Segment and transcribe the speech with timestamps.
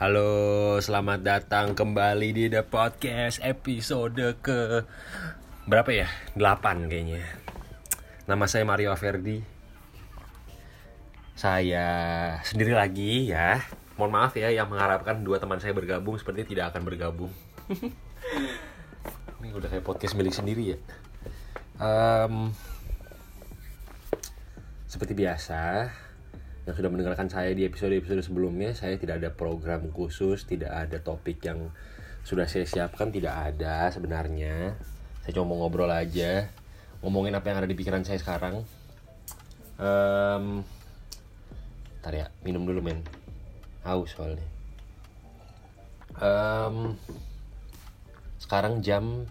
[0.00, 4.88] Halo, selamat datang kembali di The Podcast episode ke
[5.68, 6.08] berapa ya?
[6.40, 7.20] 8 kayaknya.
[8.24, 9.44] Nama saya Mario Verdi.
[11.36, 11.84] Saya
[12.40, 13.60] sendiri lagi ya.
[14.00, 17.32] Mohon maaf ya yang mengharapkan dua teman saya bergabung seperti tidak akan bergabung.
[19.44, 20.78] Ini udah kayak podcast milik sendiri ya.
[21.76, 22.56] Em,
[24.88, 25.92] seperti biasa,
[26.68, 31.40] yang sudah mendengarkan saya di episode-episode sebelumnya, saya tidak ada program khusus, tidak ada topik
[31.44, 31.72] yang
[32.22, 34.76] sudah saya siapkan, tidak ada sebenarnya.
[35.24, 36.52] Saya cuma mau ngobrol aja,
[37.00, 38.62] ngomongin apa yang ada di pikiran saya sekarang.
[39.80, 40.60] Um,
[42.04, 43.00] ntar ya, minum dulu men.
[43.80, 44.44] Haus soalnya.
[46.20, 47.00] Em,
[48.36, 49.24] sekarang jam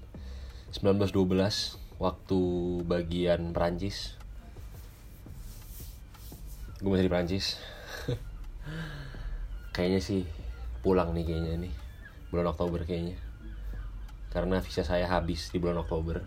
[0.74, 2.42] 19.12 waktu
[2.86, 4.19] bagian Perancis
[6.80, 7.60] gue masih di Prancis
[9.76, 10.24] kayaknya sih
[10.80, 11.74] pulang nih kayaknya nih.
[12.32, 13.20] Bulan Oktober kayaknya.
[14.32, 16.24] Karena visa saya habis di bulan Oktober.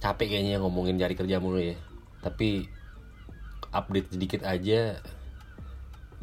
[0.00, 1.76] Capek kayaknya ngomongin cari kerja mulu ya.
[2.20, 2.68] Tapi
[3.72, 5.00] update sedikit aja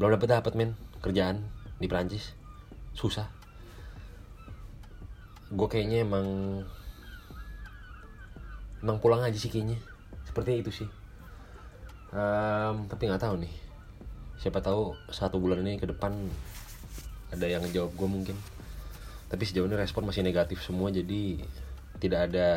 [0.00, 1.42] belum dapet dapet men kerjaan
[1.82, 2.34] di Prancis
[2.94, 3.26] susah.
[5.50, 6.26] Gue kayaknya emang
[8.82, 9.78] emang pulang aja sih kayaknya.
[10.26, 11.01] Sepertinya itu sih
[12.12, 13.52] Em, tapi nggak tahu nih.
[14.36, 16.12] Siapa tahu satu bulan ini ke depan
[17.32, 18.36] ada yang ngejawab gue mungkin.
[19.32, 21.40] Tapi sejauh ini respon masih negatif semua jadi
[21.96, 22.48] tidak ada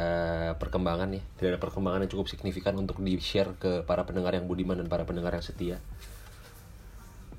[0.59, 1.23] perkembangan ya.
[1.39, 4.92] Tidak ada perkembangan yang cukup signifikan untuk di share ke para pendengar yang budiman dan
[4.92, 5.80] para pendengar yang setia.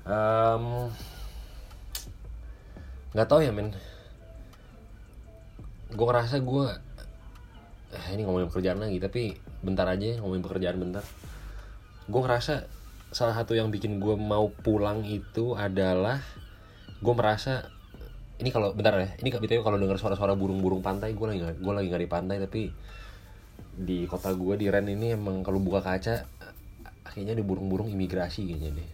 [0.09, 0.89] Em,
[3.13, 3.77] nggak tahu ya men.
[5.93, 6.65] Gue ngerasa gue
[7.93, 11.05] eh, ini ngomongin pekerjaan lagi tapi bentar aja ngomongin pekerjaan bentar
[12.07, 12.67] gue ngerasa
[13.11, 16.19] salah satu yang bikin gue mau pulang itu adalah
[16.99, 17.67] gue merasa
[18.37, 21.87] ini kalau bentar ya ini btw kalau dengar suara-suara burung-burung pantai gue lagi gue lagi
[21.87, 22.61] nggak di pantai tapi
[23.77, 26.25] di kota gue di Ren ini emang kalau buka kaca
[27.13, 28.89] kayaknya ada burung-burung imigrasi kayaknya deh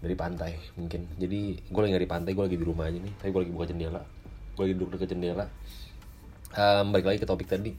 [0.00, 1.12] dari pantai mungkin.
[1.20, 3.52] Jadi gue lagi nggak di pantai gue lagi di rumah aja nih tapi gue lagi
[3.52, 4.02] buka jendela
[4.60, 5.48] gue lagi duduk dekat jendela.
[6.52, 7.72] Em, balik lagi ke topik tadi.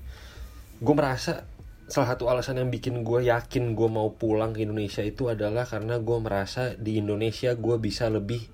[0.82, 1.46] Gue merasa
[1.90, 5.98] salah satu alasan yang bikin gue yakin gue mau pulang ke Indonesia itu adalah karena
[5.98, 8.46] gue merasa di Indonesia gue bisa lebih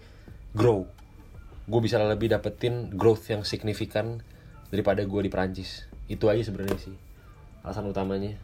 [0.56, 0.88] grow.
[1.68, 4.24] Gue bisa lebih dapetin growth yang signifikan
[4.72, 6.96] daripada gue di Prancis itu aja sebenarnya sih
[7.68, 8.40] alasan utamanya.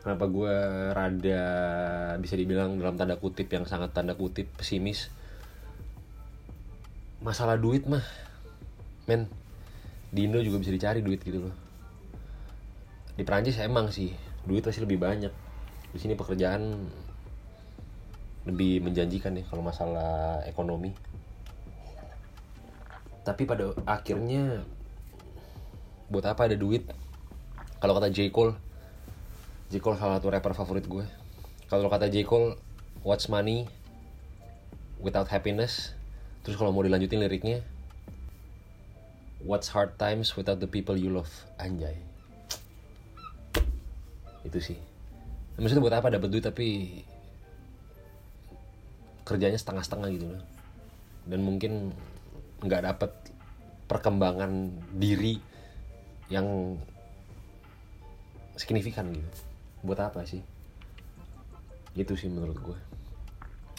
[0.00, 0.54] Kenapa gue
[0.96, 1.44] rada
[2.16, 5.12] bisa dibilang dalam tanda kutip yang sangat tanda kutip pesimis?
[7.20, 8.00] Masalah duit mah
[9.04, 9.28] men
[10.08, 11.54] di Indo juga bisa dicari duit gitu loh
[13.20, 14.16] di Prancis emang sih
[14.48, 15.28] duit pasti lebih banyak.
[15.92, 16.88] Di sini pekerjaan
[18.48, 20.96] lebih menjanjikan nih kalau masalah ekonomi.
[23.20, 24.64] Tapi pada akhirnya
[26.08, 26.88] buat apa ada duit?
[27.76, 28.32] Kalau kata J.
[28.32, 28.56] Cole
[29.68, 29.84] J.
[29.84, 31.04] Cole salah satu rapper favorit gue.
[31.68, 32.24] Kalau kata J.
[32.24, 32.56] Cole
[33.04, 33.68] what's money
[34.96, 35.92] without happiness?
[36.40, 37.60] Terus kalau mau dilanjutin liriknya
[39.44, 41.28] what's hard times without the people you love?
[41.60, 42.09] Anjay
[44.46, 44.78] itu sih.
[45.60, 47.00] Maksudnya buat apa dapat duit tapi
[49.24, 50.42] kerjanya setengah-setengah gitu loh.
[51.28, 51.92] Dan mungkin
[52.64, 53.10] nggak dapat
[53.86, 55.36] perkembangan diri
[56.32, 56.78] yang
[58.56, 59.28] signifikan gitu.
[59.84, 60.40] Buat apa sih?
[61.96, 62.78] Itu sih menurut gue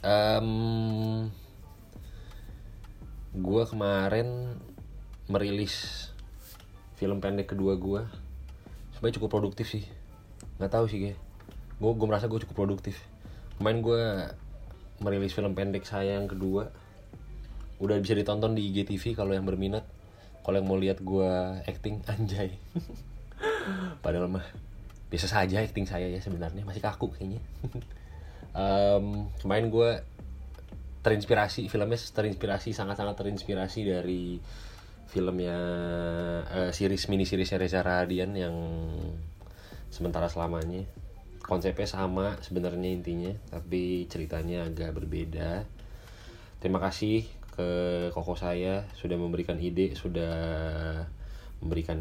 [0.01, 1.29] Em,
[3.37, 4.57] gue kemarin
[5.29, 6.09] merilis
[6.97, 8.01] film pendek kedua gue
[8.97, 9.85] sebenarnya cukup produktif sih
[10.61, 11.17] nggak tahu sih
[11.81, 13.01] gue gue merasa gue cukup produktif.
[13.57, 14.01] Kemarin gue
[15.01, 16.69] merilis film pendek saya yang kedua.
[17.81, 19.81] Udah bisa ditonton di IGTV kalau yang berminat.
[20.45, 21.31] Kalau yang mau lihat gue
[21.65, 22.53] acting anjay.
[24.05, 24.45] Padahal mah
[25.09, 26.61] biasa saja acting saya ya sebenarnya.
[26.61, 27.41] Masih kaku kayaknya.
[28.51, 29.89] Em, kemarin gue
[31.01, 34.37] terinspirasi filmnya terinspirasi sangat-sangat terinspirasi dari
[35.07, 35.57] filmnya
[36.51, 38.55] eh, series mini series Reza Radian yang
[39.91, 40.87] sementara selamanya.
[41.43, 45.67] Konsepnya sama sebenarnya intinya tapi ceritanya agak berbeda.
[46.63, 47.69] Terima kasih ke
[48.15, 50.33] koko saya sudah memberikan ide sudah
[51.59, 51.99] memberikan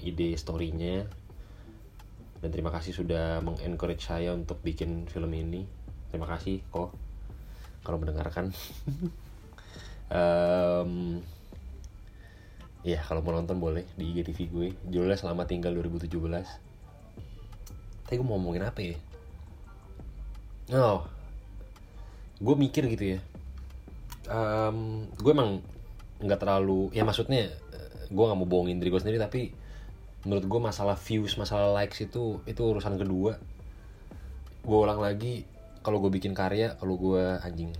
[0.00, 1.04] ide storynya.
[2.40, 5.68] Dan terima kasih sudah mengencourage saya untuk bikin film ini.
[6.08, 6.96] Terima kasih kok
[7.84, 8.50] kalau mendengarkan.
[10.06, 11.18] Em,
[12.86, 14.68] ya kalau mau nonton boleh di IGTV gue.
[14.86, 16.65] Judulnya Selamat Tinggal 2017
[18.06, 18.96] Tapi gue mau ngomongin apa ya?
[20.78, 21.02] Oh
[22.38, 23.20] Gue mikir gitu ya.
[24.30, 25.62] Um, gue emang
[26.22, 27.52] nggak terlalu ya maksudnya
[28.06, 29.52] gue nggak mau bohongin diri gue sendiri tapi
[30.24, 33.36] menurut gue masalah views masalah likes itu itu urusan kedua.
[34.62, 35.46] Gue ulang lagi
[35.86, 37.70] kalau gue bikin karya kalau gue anjing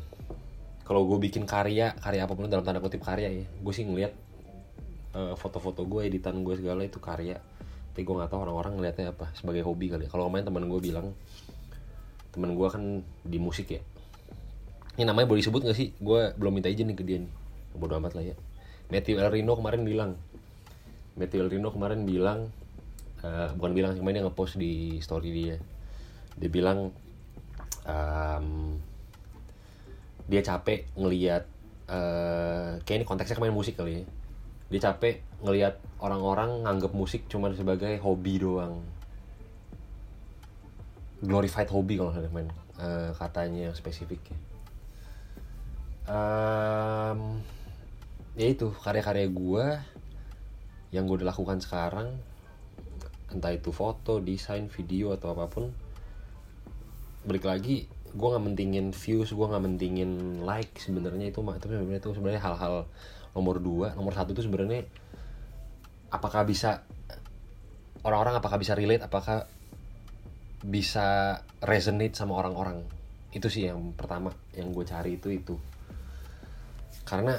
[0.86, 4.14] kalau gue bikin karya karya apa pun dalam tanda kutip karya ya gue sih ngeliat
[5.18, 7.42] uh, foto-foto gue editan gue segala itu karya
[7.96, 10.12] tapi gue nggak tahu orang-orang ngeliatnya apa sebagai hobi kali ya.
[10.12, 11.16] kalau main teman gue bilang
[12.28, 13.80] teman gue kan di musik ya.
[15.00, 15.96] Ini namanya boleh disebut gak sih?
[15.96, 17.32] Gue belum minta izin nih ke dia nih.
[17.72, 18.36] Bodo amat lah ya.
[18.92, 20.12] Matthew El Rino kemarin bilang.
[21.16, 22.52] Matthew El Rino kemarin bilang
[23.24, 25.56] uh, bukan bilang cuma dia ngepost di story dia.
[26.36, 26.92] Dia bilang
[27.88, 28.76] um,
[30.28, 31.48] dia capek ngelihat
[31.88, 34.15] uh, kayak ini konteksnya kemarin musik kali ya
[34.66, 38.82] dia capek ngelihat orang-orang nganggep musik cuma sebagai hobi doang.
[41.22, 42.50] Glorified hobi kalau saya main
[42.82, 44.38] uh, katanya spesifik ya.
[46.06, 47.42] Um,
[48.38, 49.66] ya itu karya-karya gue
[50.94, 52.14] yang gue udah lakukan sekarang
[53.34, 55.74] entah itu foto, desain, video atau apa pun
[57.26, 62.14] balik lagi gue nggak mentingin views gue nggak mentingin like sebenarnya itu mah sebenarnya itu
[62.14, 62.86] sebenarnya hal-hal
[63.36, 64.88] nomor dua nomor satu itu sebenarnya
[66.08, 66.80] apakah bisa
[68.00, 69.44] orang-orang apakah bisa relate apakah
[70.66, 72.82] bisa resonate sama orang-orang?
[73.30, 75.54] Itu sih yang pertama yang gue cari itu itu.
[77.06, 77.38] Karena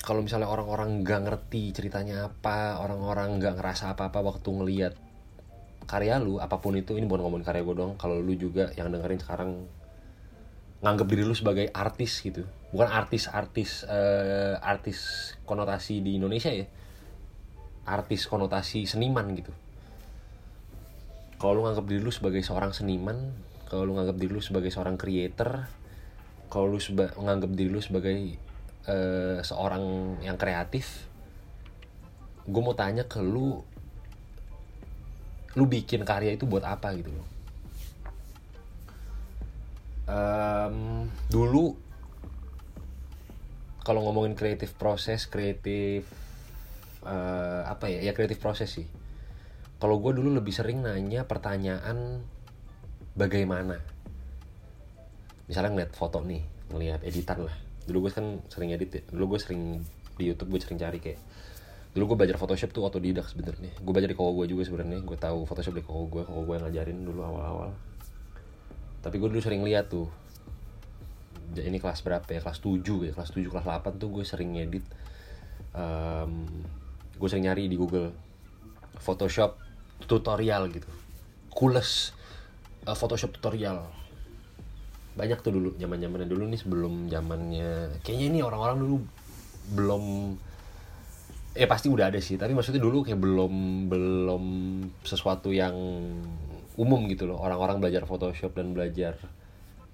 [0.00, 4.94] kalau misalnya orang-orang nggak ngerti ceritanya apa orang-orang nggak ngerasa apa-apa waktu ngelihat
[5.84, 8.88] karya lu apa pun itu ini bukan ngomongin karya gue dong kalau lu juga yang
[8.90, 9.50] dengerin sekarang
[10.80, 12.42] nganggap diri lu sebagai artis gitu
[12.74, 16.66] bukan artis artis uh, artis konotasi di Indonesia ya.
[17.86, 19.54] Artis konotasi seniman gitu.
[21.38, 23.30] Kalau lu nganggap diri lu sebagai seorang seniman
[23.70, 25.70] kalau lu nganggap diri lu sebagai seorang creator
[26.50, 28.14] kalau lu seba nganggap diri lu sebagai
[28.90, 31.06] uh, seorang yang kreatif
[32.44, 33.62] gue mau tanya ke lu
[35.54, 37.28] lu bikin karya itu buat apa gitu loh?
[40.04, 41.78] Um, dulu
[43.84, 46.08] kalau ngomongin kreatif proses kreatif
[47.04, 48.00] uh, apa ya?
[48.00, 48.88] Ya kreatif proses sih.
[49.76, 52.24] Kalau gue dulu lebih sering nanya pertanyaan
[53.12, 53.76] bagaimana?
[55.44, 56.40] Misalnya ngeliat foto nih
[56.72, 57.52] ngeliat editan lah.
[57.84, 59.02] Dulu gue kan sering edit ya.
[59.12, 59.84] Dulu gue sering
[60.16, 61.20] di YouTube gue sering cari kayak
[61.94, 63.76] dulu gue belajar Photoshop tuh otodidak sebenarnya.
[63.84, 65.04] Gue belajar di koko gue juga sebenarnya.
[65.04, 67.76] Gue tahu Photoshop di koko gue koko gue ngajarin dulu awal-awal.
[69.04, 70.08] Tapi gue dulu sering lihat tuh
[71.52, 72.40] ini kelas berapa ya?
[72.40, 73.12] Kelas 7 ya?
[73.12, 74.84] Kelas 7 kelas 8 tuh gue sering ngedit
[75.76, 76.46] um,
[77.14, 78.10] gue sering nyari di Google.
[78.98, 79.58] Photoshop
[80.06, 80.88] tutorial gitu.
[81.52, 82.14] Kules
[82.86, 83.84] uh, Photoshop tutorial.
[85.14, 88.96] Banyak tuh dulu zaman zamannya dulu nih sebelum zamannya kayaknya ini orang-orang dulu
[89.74, 90.04] belum
[91.54, 92.34] ya pasti udah ada sih.
[92.34, 94.44] Tapi maksudnya dulu kayak belum belum
[95.06, 95.74] sesuatu yang
[96.74, 97.38] umum gitu loh.
[97.38, 99.14] Orang-orang belajar Photoshop dan belajar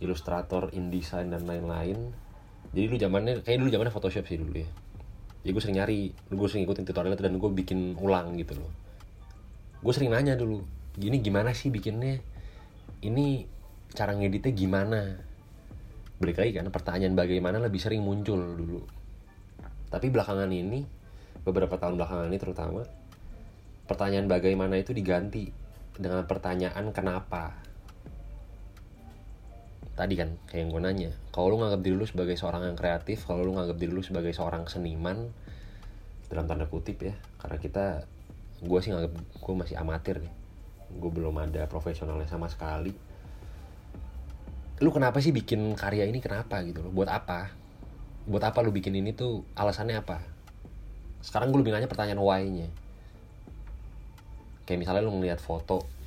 [0.00, 2.12] Illustrator, InDesign dan lain-lain.
[2.72, 4.68] Jadi dulu zamannya kayak dulu zamannya Photoshop sih dulu ya.
[5.40, 8.72] Jadi gue sering nyari gue sering ikutin tutorial itu dan gue bikin ulang gitu loh.
[9.80, 10.64] Gue sering nanya dulu
[10.96, 12.20] gini gimana sih bikinnya?
[13.00, 13.26] Ini
[13.92, 15.00] cara ngeditnya gimana?
[16.20, 18.80] Balik lagi kan pertanyaan bagaimana lebih sering muncul dulu.
[19.88, 20.84] Tapi belakangan ini
[21.40, 22.84] beberapa tahun belakangan ini terutama
[23.88, 25.50] pertanyaan bagaimana itu diganti
[25.96, 27.59] dengan pertanyaan kenapa
[30.00, 31.10] tadi kan kayak yang gue nanya.
[31.28, 34.32] Kalau lu nganggap diri lu sebagai seorang yang kreatif kalau lu nganggap diri lu sebagai
[34.32, 35.28] seorang seniman
[36.32, 38.08] dalam tanda kutip ya karena kita
[38.64, 40.32] gue sih nganggap gue masih amatir nih.
[40.96, 42.96] Gue belum ada profesionalnya sama sekali.
[44.80, 46.92] Lu kenapa sih bikin karya ini kenapa gitu loh?
[46.96, 47.52] Buat apa?
[48.24, 49.44] Buat apa lu bikin ini tuh?
[49.52, 50.24] Alasannya apa?
[51.20, 52.72] Sekarang gue lebih nanya pertanyaan why-nya.
[54.64, 55.99] Kayak misalnya lu ngeliat foto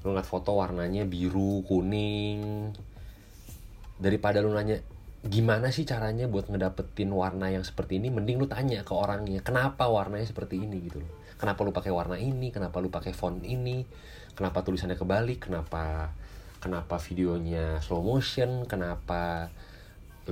[0.00, 2.72] lu ngeliat foto warnanya biru kuning.
[4.00, 4.80] Daripada lu nanya
[5.20, 8.08] gimana sih caranya buat ngedapetin warna yang seperti ini?
[8.08, 10.88] Mending lu tanya ke orangnya kenapa warnanya seperti ini?
[10.88, 11.12] Gitu loh.
[11.36, 12.48] Kenapa lu pakai warna ini?
[12.48, 13.84] Kenapa lu pakai font ini?
[14.32, 15.48] Kenapa tulisannya kebalik?
[15.48, 16.12] Kenapa
[16.60, 18.64] kenapa videonya slow motion?
[18.64, 19.52] Kenapa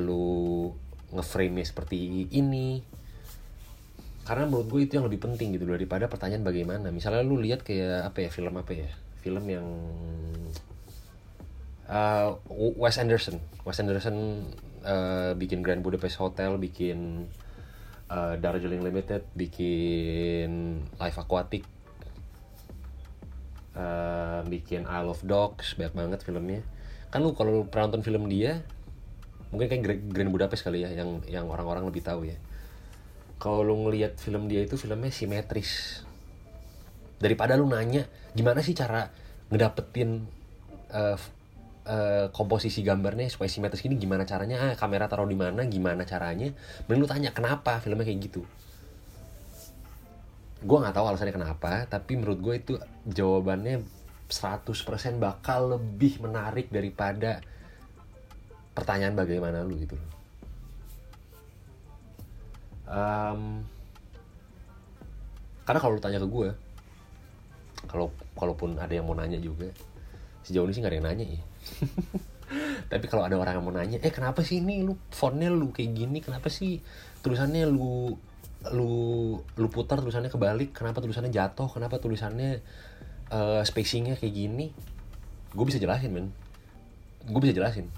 [0.01, 0.73] lu
[1.13, 2.81] ngeframe seperti ini?
[4.25, 6.93] Karena menurut gue itu yang lebih penting gitu daripada pertanyaan bagaimana.
[6.93, 8.89] Misalnya lu lihat kayak apa ya film apa ya
[9.21, 9.67] film yang
[11.91, 12.39] uh,
[12.79, 13.43] Wes Anderson.
[13.67, 14.47] Wes Anderson
[14.87, 17.29] uh, bikin Grand Budapest Hotel bikin
[18.09, 21.65] uh, Darjeeling Limited bikin Life Aquatic
[23.77, 26.63] uh, bikin Isle of Dogs banyak banget filmnya.
[27.09, 28.61] Kan lu kalau pernah nonton film dia
[29.49, 32.37] mungkin kayak Gra- Grand Budapest kali ya yang yang orang-orang lebih tahu ya.
[33.39, 36.03] Kalau lu ngelihat film dia itu filmnya simetris
[37.19, 39.11] daripada lu nanya gimana sih cara
[39.51, 40.23] ngedapetin
[40.89, 41.33] f-
[41.89, 43.99] eh, komposisi gambarnya supaya simetris gini?
[43.99, 44.71] Gimana caranya?
[44.71, 45.65] Ah, kamera taruh di mana?
[45.67, 46.53] Gimana caranya?
[46.87, 48.43] Mending lu tanya kenapa filmnya kayak gitu?
[50.59, 52.75] Gue nggak tahu alasannya kenapa tapi menurut gue itu
[53.07, 53.83] jawabannya
[54.29, 54.69] 100%
[55.17, 57.41] bakal lebih menarik daripada
[58.77, 59.97] pertanyaan bagaimana lu gitu
[62.89, 63.63] Em,
[65.65, 66.51] karena kalau lu tanya ke gue
[67.89, 69.73] kalau kalaupun ada yang mau nanya juga
[70.45, 71.43] sejauh ini sih nggak ada yang nanya ya
[72.93, 75.93] tapi kalau ada orang yang mau nanya eh kenapa sih ini lu fontnya lu kayak
[75.93, 76.19] gini?
[76.25, 76.81] Kenapa sih
[77.21, 78.17] tulisannya lu
[78.73, 78.93] lu
[79.37, 80.73] lu putar tulisannya kebalik?
[80.73, 81.69] Kenapa tulisannya jatuh?
[81.69, 82.65] Kenapa tulisannya
[83.29, 84.67] eh, spacingnya kayak gini?
[85.53, 86.27] Gue bisa jelasin men.
[87.29, 87.93] Gue bisa jelasin.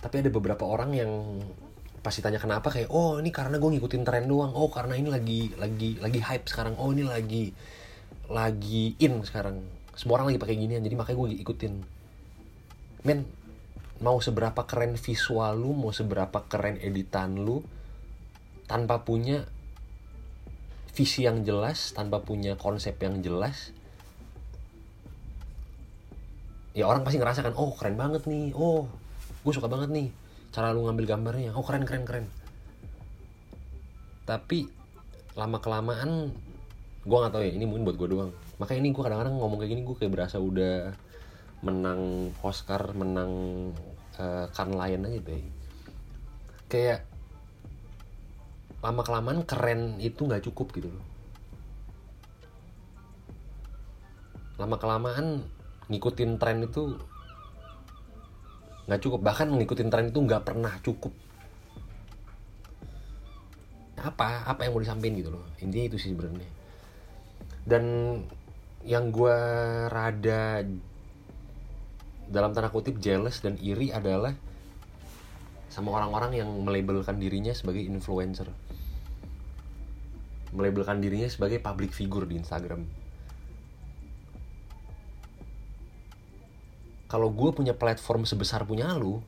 [0.00, 1.10] Tapi ada beberapa orang yang
[2.00, 4.56] pasti tanya kenapa kayak oh ini karena gue ngikutin tren doang.
[4.56, 6.76] Oh karena ini lagi lagi lagi hype sekarang.
[6.80, 7.52] Oh ini lagi
[8.32, 9.60] lagi in sekarang.
[9.92, 11.74] Semua orang lagi pakai ginian jadi makanya gue ikutin.
[13.04, 13.28] Men
[14.00, 17.60] mau seberapa keren visual lu mau seberapa keren editan lu
[18.64, 19.44] tanpa punya
[20.96, 23.76] visi yang jelas tanpa punya konsep yang jelas
[26.72, 28.56] ya orang pasti ngerasa kan oh keren banget nih.
[28.56, 28.88] Oh
[29.44, 30.08] gue suka banget nih
[30.50, 31.50] cara lu ngambil gambarnya.
[31.54, 32.26] Oh keren keren keren.
[34.26, 34.66] Tapi
[35.38, 36.34] lama kelamaan
[37.00, 38.32] gue nggak tahu ya ini mungkin buat gue doang.
[38.58, 40.92] Makanya ini gue kadang-kadang ngomong kayak gini gue kayak berasa udah
[41.60, 43.32] menang Oscar menang
[44.18, 45.44] uh, Cannes Lion aja deh.
[46.70, 47.06] Kayak
[48.80, 51.04] lama kelamaan keren itu nggak cukup gitu loh.
[54.60, 55.46] Lama kelamaan
[55.88, 56.96] ngikutin tren itu
[58.90, 59.22] nggak cukup.
[59.22, 61.14] Bahkan ngikutin tren itu nggak pernah cukup.
[64.02, 64.50] Apa?
[64.50, 65.46] Apa yang mau disampaikan gitu loh.
[65.62, 66.50] Intinya itu sih sebenarnya.
[67.62, 67.84] Dan
[68.82, 69.38] yang gue
[69.86, 70.66] rada
[72.26, 74.34] dalam tanda kutip jealous dan iri adalah
[75.70, 78.50] sama orang-orang yang melabelkan dirinya sebagai influencer.
[80.50, 82.99] Melabelkan dirinya sebagai public figure di Instagram
[87.10, 89.18] kalau gue punya platform sebesar punya lu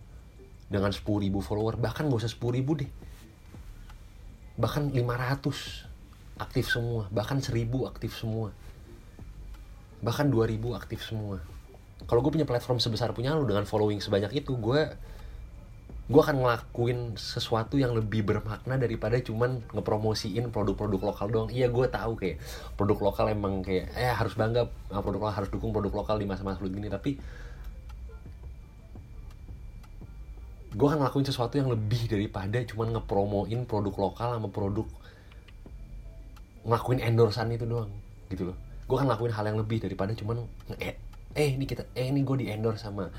[0.71, 1.03] dengan 10.000
[1.43, 2.91] follower bahkan gak usah 10.000 deh.
[4.55, 5.91] Bahkan 500
[6.39, 8.55] aktif semua bahkan 1000 aktif semua.
[9.99, 11.43] Bahkan 2000 aktif semua.
[12.07, 14.95] Kalau gue punya platform sebesar punya lu dengan following sebanyak itu gue
[16.03, 21.51] gue akan ngelakuin sesuatu yang lebih bermakna daripada cuman ngepromosiin produk-produk lokal doang.
[21.51, 22.39] Iya gue tahu kayak
[22.79, 26.27] produk lokal emang kayak eh harus bangga sama produk lokal harus dukung produk lokal di
[26.31, 27.19] masa-masa sulit gini tapi
[30.73, 34.89] gue akan ngelakuin sesuatu yang lebih daripada cuman ngepromoin produk lokal sama produk
[36.65, 37.93] ngelakuin endorsean itu doang
[38.33, 38.57] gitu loh.
[38.89, 40.49] Gue akan ngelakuin hal yang lebih daripada cuman
[40.81, 40.97] eh,
[41.37, 43.13] eh ini kita eh ini gue di endorse sama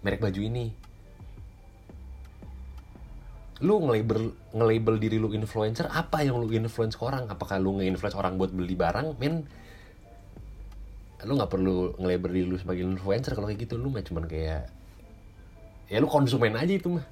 [0.00, 0.72] merek baju ini.
[3.62, 7.28] Lu nge-label nge-label diri lu influencer apa yang lu influence ke orang?
[7.28, 9.20] Apakah lu nge-influence orang buat beli barang?
[9.20, 9.44] Men
[11.22, 13.76] lu nggak perlu nge-label diri lu sebagai influencer kalau kayak gitu.
[13.76, 14.81] Lu mah cuman kayak
[15.92, 17.04] ya lu konsumen aja itu mah.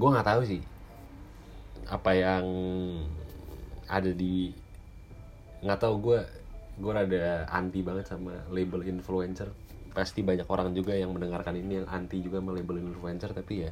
[0.00, 0.64] Gue nggak tahu sih
[1.90, 2.46] apa yang
[3.84, 4.54] ada di
[5.60, 6.18] nggak tahu gue
[6.80, 9.52] gue rada anti banget sama label influencer.
[9.92, 13.70] Pasti banyak orang juga yang mendengarkan ini yang anti juga sama label influencer tapi ya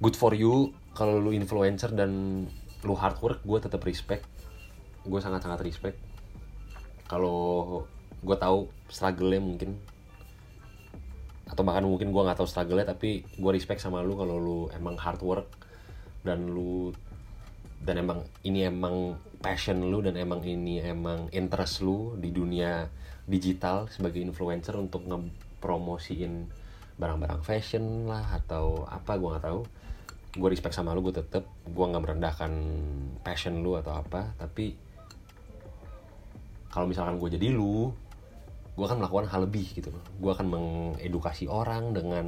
[0.00, 0.72] good for you.
[0.96, 2.44] Kalau lu influencer dan
[2.80, 4.24] lu hard work gue tetap respect.
[5.04, 6.00] Gue sangat sangat respect.
[7.04, 7.84] Kalau
[8.22, 9.76] gue tahu struggle-nya mungkin.
[11.50, 14.96] Atau bahkan mungkin gue nggak tahu struggle-nya tapi gue respect sama lu kalau lu emang
[14.96, 15.48] hard work
[16.22, 16.94] dan lu
[17.82, 22.86] dan emang ini emang passion lu dan emang ini emang interest lu di dunia
[23.26, 26.46] digital sebagai influencer untuk ngepromosiin
[26.94, 29.60] barang-barang fashion lah atau apa gue nggak tahu.
[30.32, 32.52] Gue respect sama lu gue tetep gue nggak merendahkan
[33.20, 34.72] passion lu atau apa tapi
[36.72, 37.92] kalau misalkan gue jadi lu
[38.72, 40.04] gue akan melakukan hal lebih gitu loh.
[40.16, 42.26] Gue akan mengedukasi orang dengan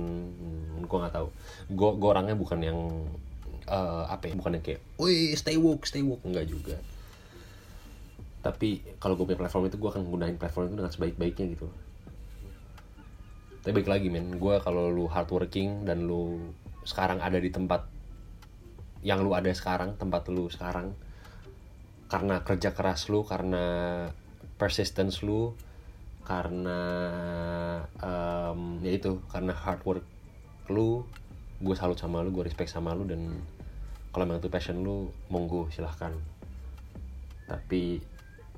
[0.85, 1.29] gue nggak tahu.
[1.73, 2.79] Gue orangnya bukan yang
[3.69, 6.21] uh, apa ya bukan yang kayak wih stay woke stay woke.
[6.23, 6.77] Enggak juga.
[8.45, 11.69] Tapi kalau gue punya platform itu gue akan gunain platform itu dengan sebaik-baiknya gitu
[13.65, 16.53] tapi baik lagi men gue kalau lu hardworking dan lu
[16.85, 17.89] sekarang ada di tempat
[19.01, 20.93] yang lu ada sekarang tempat lu sekarang
[22.13, 23.65] karena kerja keras lu karena
[24.61, 25.57] persistence lu
[26.25, 26.81] karena
[28.01, 30.05] um, ya itu karena hard work
[30.73, 31.05] lu
[31.61, 33.37] gue salut sama lu gue respect sama lu dan
[34.15, 36.15] kalau memang itu passion lu monggo silahkan.
[37.51, 37.99] Tapi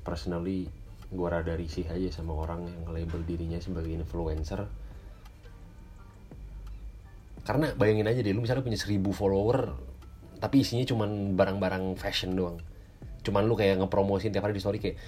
[0.05, 0.69] personally
[1.07, 4.69] gue rada risih aja sama orang yang label dirinya sebagai influencer.
[7.41, 9.73] Karena bayangin aja deh lu misalnya punya seribu follower
[10.37, 12.61] tapi isinya cuman barang-barang fashion doang.
[13.25, 15.01] Cuman lu kayak ngepromosin tiap hari di story kayak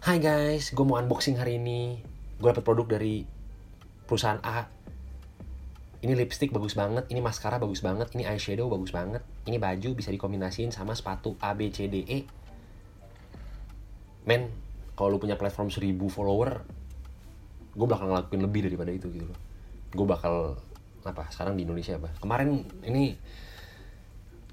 [0.00, 2.00] Hai guys, gue mau unboxing hari ini.
[2.40, 3.20] Gue dapet produk dari
[4.08, 4.64] perusahaan A.
[6.00, 9.20] Ini lipstick bagus banget, ini maskara bagus banget, ini eyeshadow bagus banget.
[9.44, 12.24] Ini baju bisa dikombinasiin sama sepatu A, B, C, D, E.
[14.24, 14.48] Men,
[14.96, 16.64] kalau lu punya platform 1000 follower
[17.76, 19.36] Gue bakal ngelakuin lebih daripada itu gitu loh.
[19.92, 20.56] Gue bakal,
[21.04, 22.08] apa, sekarang di Indonesia apa?
[22.16, 23.20] Kemarin ini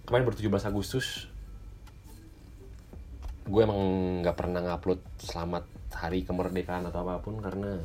[0.04, 1.32] Kemarin baru 17 Agustus
[3.48, 3.80] gue emang
[4.22, 5.64] nggak pernah ngupload selamat
[5.96, 7.80] hari kemerdekaan atau apa pun karena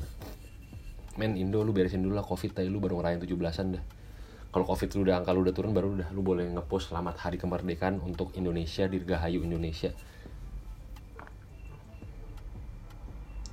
[1.14, 3.85] men Indo lu beresin dulu lah covid tadi lu baru ngerayain 17-an dah.
[4.52, 7.38] Kalau covid lu udah angka lu udah turun baru udah lu boleh ngepost selamat hari
[7.38, 9.95] kemerdekaan untuk Indonesia dirgahayu Indonesia.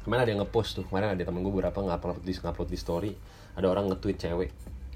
[0.02, 3.12] Kemarin ada yang ngepost tuh kemarin ada temen gue beberapa ngupload di ngupload di story
[3.54, 4.50] ada orang nge-tweet cewek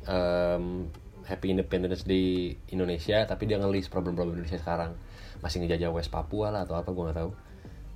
[0.10, 0.90] um,
[1.30, 4.98] Happy Independence Day Indonesia tapi dia ngelis problem-problem Indonesia sekarang
[5.44, 7.36] masih ngejajah West Papua lah atau apa gue nggak tahu.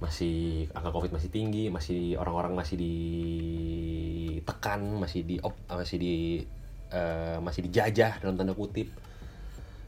[0.04, 6.44] Masih angka covid masih tinggi masih orang-orang masih ditekan masih di op, masih di
[6.92, 8.92] uh, masih dijajah dalam tanda kutip.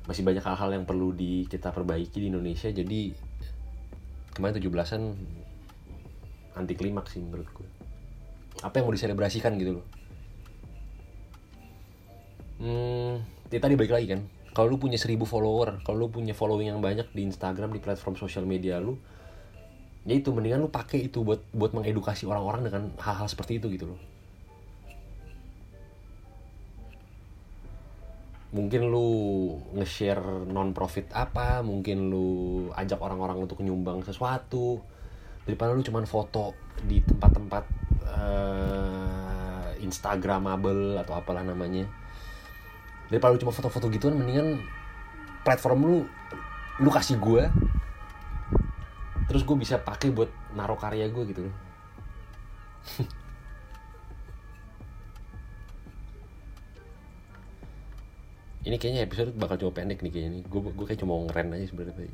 [0.08, 2.72] Masih banyak hal-hal yang perlu di kita perbaiki di Indonesia.
[2.72, 3.12] Jadi
[4.34, 5.04] kemarin 17-an
[6.56, 7.80] anti klimaks sih menurut gue
[8.60, 9.86] apa yang mau diselebrasikan gitu loh.
[12.60, 14.22] Hmm, ya tadi balik lagi kan
[14.54, 18.18] kalau lu punya seribu follower kalau lu punya following yang banyak di Instagram di platform
[18.18, 18.98] sosial media lu
[20.08, 23.94] ya itu mendingan lu pakai itu buat buat mengedukasi orang-orang dengan hal-hal seperti itu gitu
[23.94, 24.00] loh.
[28.50, 29.10] Mungkin lu
[29.78, 32.28] nge-share non profit apa mungkin lu
[32.74, 34.82] ajak orang-orang untuk nyumbang sesuatu
[35.46, 37.64] daripada lu cuman foto di tempat-tempat
[38.10, 41.86] uh, instagramable atau apalah namanya
[43.10, 44.62] daripada cuma foto-foto gituan mendingan
[45.42, 45.98] platform lu
[46.80, 47.50] lu kasih gue
[49.28, 51.46] terus gue bisa pakai buat naruh karya gue gitu.
[51.46, 51.56] Loh
[58.70, 62.12] ini kayaknya episode bakal cuma pendek nih kayaknya gue gue kayak cuma ngeren aja sebenarnya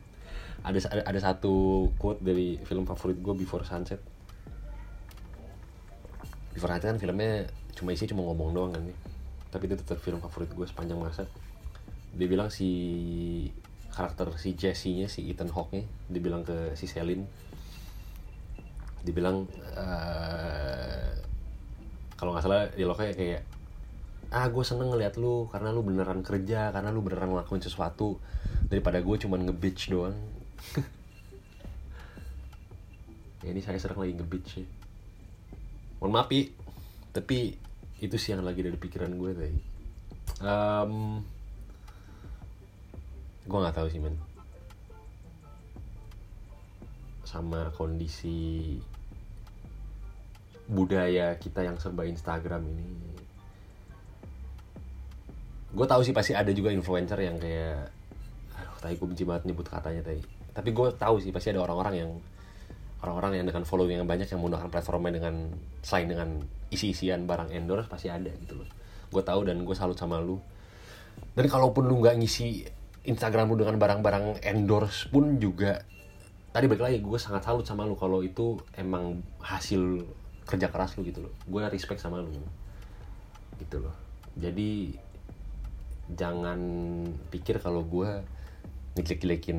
[0.68, 4.00] ada, ada ada satu quote dari film favorit gue Before Sunset.
[6.56, 9.09] Before Sunset kan filmnya cuma isi cuma ngomong doang kan nih
[9.50, 11.26] tapi itu tetap film favorit gue sepanjang masa.
[12.14, 12.70] Dia bilang si
[13.90, 17.26] karakter si Jesse-nya si Ethan Hawke-nya dia bilang ke si Celine.
[19.02, 21.10] Dia bilang uh,
[22.14, 23.42] kalau nggak salah dialognya kayak
[24.30, 28.18] ah gue seneng ngeliat lu karena lu beneran kerja karena lu beneran ngelakuin sesuatu.
[28.70, 30.16] Daripada gue cuman nge-bitch doang.
[33.40, 34.68] Ya ini saya sering lagi nge-bitch ya
[36.00, 36.48] mohon maaf Pi.
[37.12, 37.60] tapi
[38.00, 39.60] itu sih yang lagi dari pikiran gue tadi
[40.40, 41.20] um,
[43.50, 44.16] gue nggak tahu sih men.
[47.26, 48.78] Sama kondisi
[50.70, 52.86] budaya kita yang serba Instagram ini.
[55.70, 57.90] Gue tahu sih pasti ada juga influencer yang kayak
[58.58, 61.94] aduh tadi gue benci banget nyebut katanya tadi tapi gue tahu sih pasti ada orang-orang
[61.94, 62.10] yang
[63.00, 65.34] orang-orang yang dengan following yang banyak yang menggunakan platformnya dengan
[65.80, 66.28] selain dengan
[66.68, 68.68] isi-isian barang endorse pasti ada gitu loh.
[69.08, 70.36] Gue tahu dan gue salut sama lu.
[71.32, 72.68] Dan kalaupun lu nggak ngisi
[73.08, 75.80] Instagram lu dengan barang-barang endorse pun juga
[76.50, 80.04] tadi balik lagi gue sangat salut sama lu kalau itu emang hasil
[80.44, 81.34] kerja keras lu gitu loh.
[81.48, 82.36] Gue respect sama lu.
[83.56, 83.96] Gitu loh.
[84.36, 84.92] Jadi
[86.10, 86.60] jangan
[87.32, 88.20] pikir kalau gue
[89.00, 89.58] ngejelek-jelekin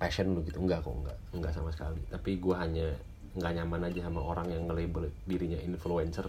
[0.00, 0.58] passion lu gitu.
[0.64, 1.18] Enggak kok enggak.
[1.36, 2.00] Enggak sama sekali.
[2.08, 2.88] Tapi gue hanya
[3.36, 6.26] nggak nyaman aja sama orang yang nge-label dirinya influencer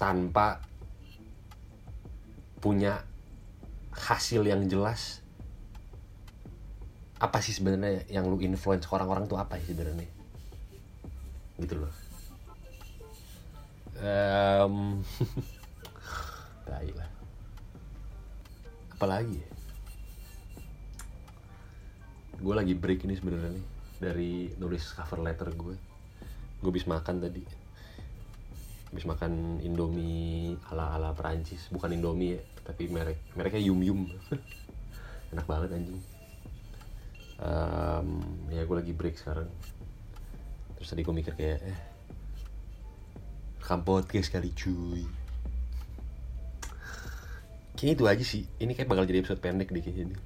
[0.00, 0.62] tanpa
[2.64, 3.04] punya
[3.92, 5.20] hasil yang jelas
[7.20, 10.08] apa sih sebenarnya yang lu influence orang-orang tuh apa sih sebenarnya?
[11.60, 11.92] Gitu loh.
[13.94, 15.04] Um,
[16.68, 17.13] lah
[19.04, 19.50] apalagi ya?
[22.40, 23.66] gue lagi break ini sebenarnya nih
[24.00, 25.76] dari nulis cover letter gue
[26.64, 27.44] gue habis makan tadi.
[28.88, 31.68] Habis makan indomie ala ala Perancis.
[31.68, 33.20] Bukan indomie ya tapi merek.
[33.36, 34.08] Mereknya yum yum.
[35.36, 36.00] Enak banget anjing.
[37.44, 39.52] Um, ya gue lagi break sekarang.
[40.80, 41.78] Terus tadi gue mikir kayak eh
[43.60, 45.23] rekam podcast kali cuy
[47.84, 48.42] kayaknya itu aja sih.
[48.64, 50.20] Ini kayak bakal jadi episode pendek deh kayaknya nih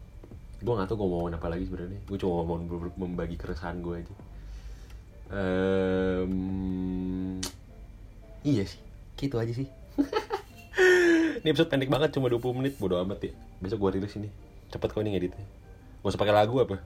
[0.58, 2.02] gue gak tau gue mau apa lagi sebenarnya.
[2.02, 2.58] Gue cuma mau
[2.98, 4.14] membagi keresahan gue aja.
[5.30, 7.38] Um,
[8.42, 8.82] iya sih.
[9.14, 9.70] Gitu aja sih.
[11.42, 12.74] Ini episode pendek banget cuma 20 menit.
[12.74, 13.32] Bodo amat ya.
[13.62, 14.26] Besok gue rilis ini.
[14.74, 15.46] Cepet kau ini ngeditnya.
[16.02, 16.82] Gak usah pakai lagu apa.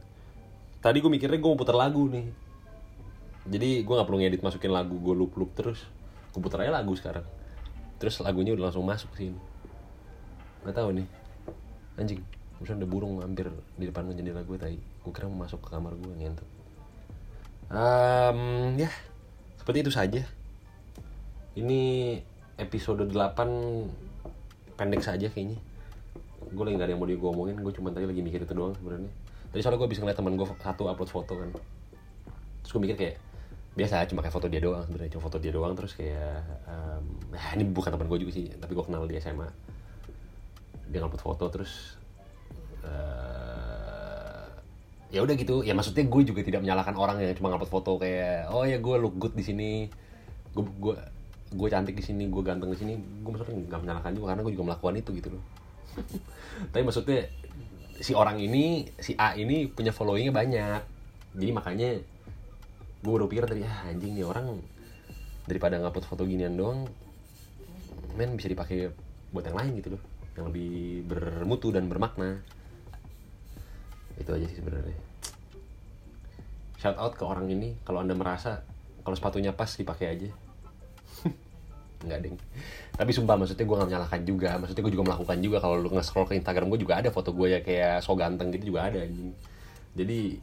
[0.85, 2.28] Tadi gue mikirnya gue mau putar lagu nih.
[3.48, 5.80] Jadi gue nggak perlu ngedit masukin lagu gue loop loop terus.
[6.37, 7.24] Gue putar aja lagu sekarang.
[7.96, 9.51] Terus lagunya udah langsung masuk sini
[10.62, 11.07] nggak tahu nih.
[11.98, 12.22] Anjing
[12.62, 15.98] misalnya ada burung hampir di depan jendela gue tadi gue kira mau masuk ke kamar
[15.98, 16.48] gue ngentot.
[17.72, 18.88] Um, ya
[19.59, 20.22] seperti itu saja.
[21.53, 21.83] Ini
[22.57, 25.59] episode 8 pendek saja kayaknya.
[26.55, 28.79] Gue lagi gak ada yang mau gue omongin gue cuma tadi lagi mikir itu doang
[28.79, 29.11] sebenarnya.
[29.51, 31.51] Tadi soalnya gue bisa ngeliat teman gue satu upload foto kan.
[32.62, 33.16] Terus gue mikir kayak
[33.72, 35.75] biasa cuma kayak foto dia doang sebenarnya cuma foto dia doang.
[35.75, 36.38] Terus kayak
[36.70, 39.51] um, nah ini bukan teman gue juga sih tapi gue kenal di SMA
[40.92, 41.96] dia ngupload foto terus
[42.85, 44.46] uh,
[45.09, 45.64] ya udah gitu.
[45.64, 48.96] Ya maksudnya gue juga tidak menyalahkan orang yang cuma ngupload foto kayak oh ya gue
[49.00, 49.70] look good di sini.
[50.52, 50.94] Gue gue
[51.52, 52.94] gue cantik di sini gue ganteng di sini.
[53.24, 55.44] Gue maksudnya nggak menyalahkan juga karena gue juga melakukan itu gitu loh.
[56.72, 57.33] Tapi maksudnya
[57.96, 60.81] si orang ini si A ini punya followingnya banyak.
[61.33, 61.90] Jadi makanya
[63.02, 64.62] gue baru pikir tadi ah anjing nih orang
[65.50, 66.87] daripada ngupload foto ginian doang
[68.14, 68.94] men bisa dipakai
[69.35, 70.02] buat yang lain gitu loh
[70.36, 72.40] yang lebih bermutu dan bermakna.
[74.16, 74.96] Itu aja sih sebenarnya.
[76.80, 78.64] Shout out ke orang ini kalau anda merasa
[79.02, 80.28] kalau sepatunya pas dipakai aja.
[82.06, 82.36] Nggak ding.
[82.96, 84.50] Tapi sumpah maksudnya gue gak menyalahkan juga.
[84.58, 85.56] Maksudnya gue juga melakukan juga.
[85.62, 88.74] Kalau lu nge-scroll ke Instagram gue juga ada foto gue ya kayak so ganteng gitu
[88.74, 89.30] juga ada anjing.
[89.94, 90.40] Jadi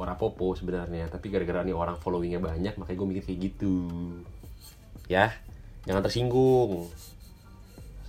[0.00, 1.06] orang popo sebenarnya.
[1.12, 3.74] Tapi gara-gara nih orang followingnya banyak makanya gue mikir kayak gitu.
[5.06, 5.30] Ya
[5.86, 6.90] jangan tersinggung.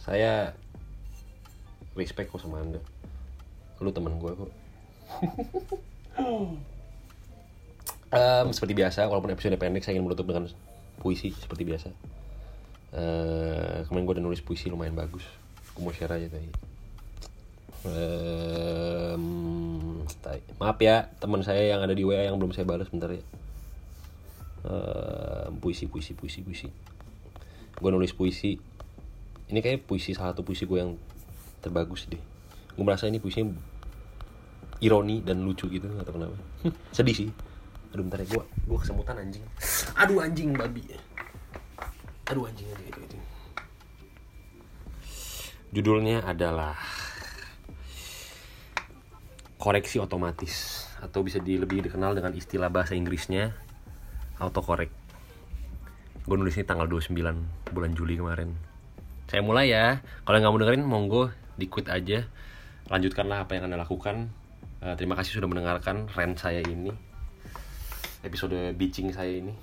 [0.02, 0.58] Saya
[1.94, 2.80] respect kok sama anda.
[3.82, 4.52] Lu temen gue kok.
[8.14, 10.46] Um, seperti biasa walaupun episode pendek saya ingin menutup dengan
[11.02, 11.90] puisi seperti biasa.
[12.94, 15.26] Uh, kemarin gue udah nulis puisi lumayan bagus.
[15.74, 16.74] Gue mau share aja tadi
[17.84, 19.24] um,
[20.60, 23.24] maaf ya teman saya yang ada di WA yang belum saya balas bentar ya.
[24.64, 26.68] Uh, puisi puisi puisi puisi.
[27.76, 28.56] Gue nulis puisi.
[29.52, 30.96] Ini kayak puisi salah satu puisi gue yang
[31.64, 32.20] terbagus deh.
[32.76, 33.56] Gue merasa ini puisinya
[34.84, 36.36] ironi dan lucu gitu atau kenapa.
[36.96, 37.30] Sedih sih.
[37.96, 39.46] Aduh bentar ya gue gue kesemutan anjing.
[39.96, 40.84] Aduh anjing babi.
[42.28, 43.18] Aduh anjing aja itu itu
[45.74, 46.78] judulnya adalah
[49.58, 53.58] koreksi otomatis atau bisa di, lebih dikenal dengan istilah bahasa Inggrisnya
[54.38, 54.94] autocorrect.
[56.30, 58.54] Gue nulis ini tanggal 29 bulan Juli kemarin.
[59.26, 60.00] Saya mulai ya.
[60.24, 61.24] Kalau nggak mau dengerin, monggo
[61.60, 62.26] di quit aja.
[62.90, 64.30] Lanjutkanlah apa yang anda lakukan.
[64.84, 66.92] Uh, terima kasih sudah mendengarkan rant saya ini.
[68.24, 69.54] Episode bitching saya ini.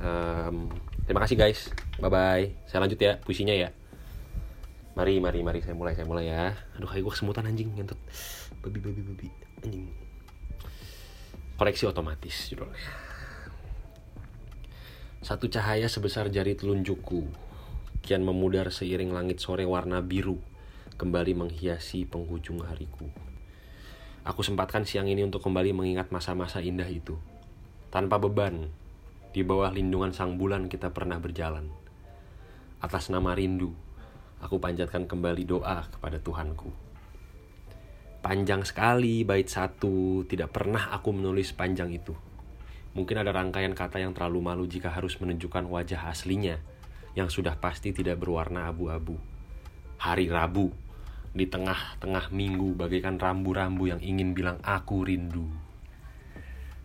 [0.00, 0.72] Um,
[1.04, 1.72] terima kasih guys.
[2.00, 2.46] Bye bye.
[2.68, 3.72] Saya lanjut ya puisinya ya.
[4.98, 5.60] Mari, mari, mari.
[5.64, 6.52] Saya mulai, saya mulai ya.
[6.76, 8.00] Aduh, kayak gue kesemutan anjing ngentut
[8.60, 9.28] babi babi babi
[9.64, 9.88] anjing
[11.56, 12.92] koreksi otomatis judulnya
[15.24, 17.24] satu cahaya sebesar jari telunjukku
[18.04, 20.36] kian memudar seiring langit sore warna biru
[21.00, 23.08] kembali menghiasi penghujung hariku.
[24.20, 27.16] Aku sempatkan siang ini untuk kembali mengingat masa-masa indah itu.
[27.88, 28.68] Tanpa beban
[29.32, 31.72] di bawah lindungan sang bulan kita pernah berjalan.
[32.84, 33.72] Atas nama rindu
[34.44, 36.68] aku panjatkan kembali doa kepada Tuhanku.
[38.20, 42.12] Panjang sekali bait satu, tidak pernah aku menulis panjang itu.
[42.92, 46.60] Mungkin ada rangkaian kata yang terlalu malu jika harus menunjukkan wajah aslinya,
[47.16, 49.16] yang sudah pasti tidak berwarna abu-abu.
[50.00, 50.68] Hari Rabu,
[51.30, 55.46] di tengah-tengah minggu bagaikan rambu-rambu yang ingin bilang aku rindu.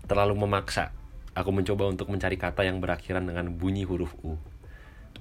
[0.05, 0.93] Terlalu memaksa,
[1.33, 4.37] aku mencoba untuk mencari kata yang berakhiran dengan bunyi huruf U.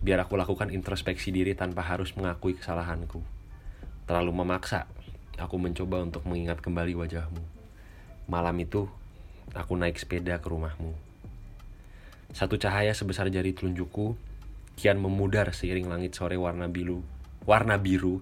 [0.05, 3.25] Biar aku lakukan introspeksi diri tanpa harus mengakui kesalahanku.
[4.05, 4.85] Terlalu memaksa,
[5.41, 7.41] aku mencoba untuk mengingat kembali wajahmu.
[8.29, 8.85] Malam itu,
[9.57, 10.93] aku naik sepeda ke rumahmu.
[12.37, 14.21] Satu cahaya sebesar jari telunjukku
[14.77, 17.01] kian memudar seiring langit sore warna biru,
[17.49, 18.21] warna biru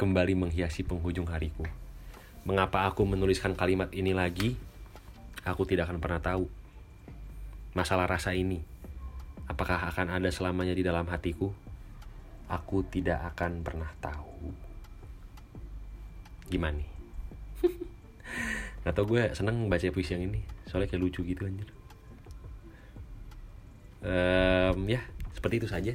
[0.00, 1.68] kembali menghiasi penghujung hariku.
[2.48, 4.56] Mengapa aku menuliskan kalimat ini lagi?
[5.44, 6.48] Aku tidak akan pernah tahu.
[7.76, 8.64] Masalah rasa ini,
[9.44, 11.52] apakah akan ada selamanya di dalam hatiku?
[12.48, 14.30] Aku tidak akan pernah tahu
[16.50, 16.90] gimana nih
[18.84, 21.70] Gak tau gue seneng baca puisi yang ini Soalnya kayak lucu gitu anjir
[24.00, 25.04] Em, ya
[25.36, 25.92] seperti itu saja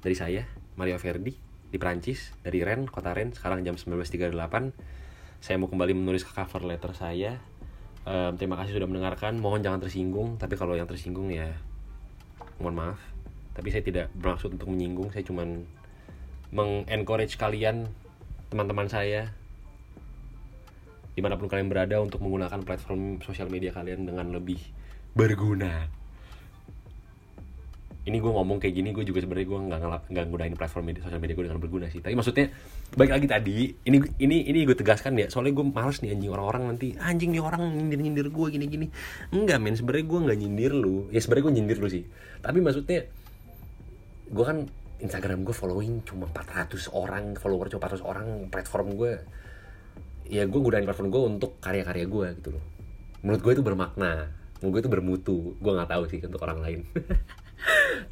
[0.00, 0.48] dari saya
[0.80, 1.36] Mario Verdi
[1.70, 4.32] di Prancis dari Ren kota Ren sekarang jam 19.38
[5.40, 7.38] saya mau kembali menulis ke cover letter saya.
[8.06, 9.36] Em, terima kasih sudah mendengarkan.
[9.38, 11.52] Mohon jangan tersinggung tapi kalau yang tersinggung ya
[12.58, 13.00] mohon maaf.
[13.52, 15.64] Tapi saya tidak bermaksud untuk menyinggung saya cuman
[16.52, 17.90] mengencourage kalian
[18.48, 19.34] teman-teman saya
[21.16, 24.60] di mana pun kalian berada untuk menggunakan platform sosial media kalian dengan lebih
[25.16, 25.88] berguna
[28.06, 31.02] ini gue ngomong kayak gini gue juga sebenarnya gue nggak ngelap nggak gunain platform media
[31.02, 31.98] sosial media gue dengan berguna sih.
[31.98, 32.54] Tapi maksudnya
[32.94, 36.62] baik lagi tadi ini ini ini gue tegaskan ya soalnya gue males nih anjing orang-orang
[36.70, 38.86] nanti anjing nih orang nyindir nyindir gue gini gini
[39.34, 41.10] enggak men sebenarnya gue nggak nyindir lu.
[41.10, 42.04] Ya sebenarnya gue nyindir lu sih.
[42.46, 43.10] Tapi maksudnya
[44.30, 44.58] gue kan
[45.02, 49.12] Instagram gue following cuma 400 orang follower cuma 400 orang platform gue
[50.30, 52.62] ya gue gunain platform gue untuk karya-karya gue gitu loh.
[53.26, 54.30] Menurut gue itu bermakna
[54.62, 55.38] menurut gue itu bermutu.
[55.58, 56.80] Gue nggak tahu sih untuk orang lain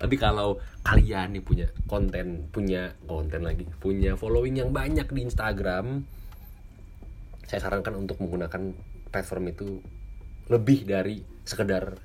[0.01, 6.03] tapi kalau kalian nih punya konten punya konten lagi punya following yang banyak di Instagram
[7.45, 8.73] saya sarankan untuk menggunakan
[9.13, 9.79] platform itu
[10.49, 11.97] lebih dari sekedar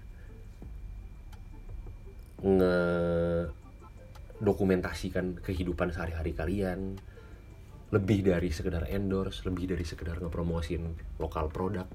[2.40, 2.76] nge
[4.40, 6.96] dokumentasikan kehidupan sehari-hari kalian.
[7.90, 11.90] Lebih dari sekedar endorse lebih dari sekedar ngepromosin lokal produk.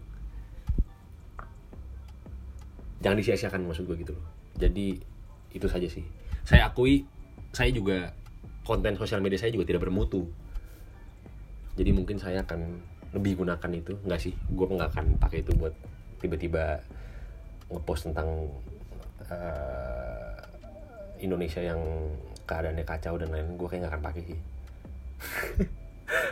[3.01, 4.27] Jangan disia-siakan maksud gue gitu loh.
[4.59, 4.99] Jadi
[5.55, 6.03] itu saja sih.
[6.43, 7.07] Saya akui
[7.55, 8.11] saya juga
[8.67, 10.27] konten sosial media saya juga tidak bermutu.
[11.79, 12.83] Jadi mungkin saya akan
[13.15, 13.95] lebih gunakan itu.
[14.03, 15.73] Nggak sih gue nggak akan pakai itu buat
[16.19, 16.83] tiba-tiba
[17.71, 18.51] ngepost tentang
[19.31, 20.37] eh,
[21.23, 21.81] Indonesia yang
[22.45, 24.41] keadaannya kacau dan lain gue kayak nggak akan pakai sih.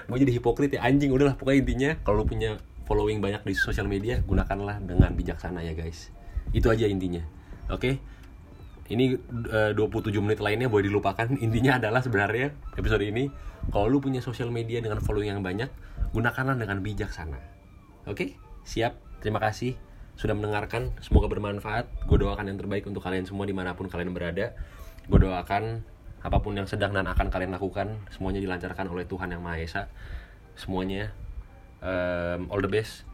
[0.04, 0.84] Gue jadi hipokrit ya.
[0.84, 1.32] Anjing udahlah.
[1.32, 6.12] Pokoknya intinya kalau lu punya following banyak di sosial media gunakanlah dengan bijaksana ya guys.
[6.52, 7.24] Itu aja intinya.
[7.72, 7.96] Oke
[8.92, 9.16] ini
[9.48, 11.26] eh, 27 menit lainnya boleh dilupakan.
[11.44, 13.32] Intinya adalah sebenarnya episode ini
[13.72, 15.72] kalau lu punya sosial media dengan following yang banyak
[16.12, 17.40] gunakanlah dengan bijaksana.
[18.04, 18.36] Oke?
[18.68, 19.24] Siap?
[19.24, 19.74] Terima kasih
[20.18, 20.92] sudah mendengarkan.
[21.00, 21.88] Semoga bermanfaat.
[22.04, 24.52] Gue doakan yang terbaik untuk kalian semua di mana pun kalian berada.
[25.08, 25.82] Gue doakan
[26.22, 29.82] apa pun yang sedang dan akan kalian lakukan semuanya dilancarkan oleh Tuhan yang Maha Esa.
[30.54, 31.10] Semuanya
[31.80, 33.08] em, all the best.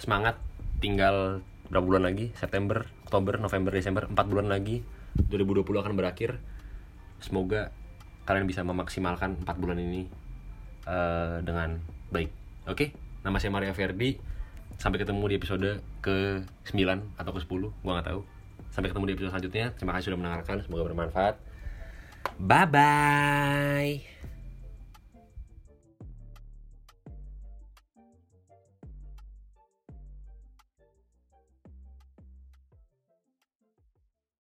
[0.00, 0.38] Semangat.
[0.78, 2.30] Tinggal berapa bulan lagi?
[2.38, 4.84] September Oktober November Desember 4 bulan lagi.
[5.32, 6.36] 2020 akan berakhir.
[7.24, 7.72] Semoga
[8.28, 10.04] kalian bisa memaksimalkan 4 bulan ini
[10.84, 11.80] eh, dengan
[12.12, 12.28] baik.
[12.68, 12.92] Oke?
[13.24, 14.20] Nama saya Maria Verdi
[14.76, 15.70] sampai ketemu di episode
[16.04, 18.20] ke 9 atau ke 10 gua nggak tahu.
[18.68, 19.66] Sampai ketemu di episode selanjutnya.
[19.72, 20.60] Terima kasih sudah mendengarkan.
[20.60, 21.34] Semoga bermanfaat.
[22.36, 24.37] Bye bye